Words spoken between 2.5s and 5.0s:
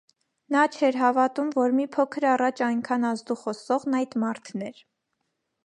այնքան ազդու խոսողն այդ մարդն էր: